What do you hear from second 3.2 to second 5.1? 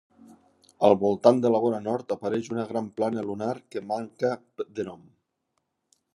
lunar que manca de nom.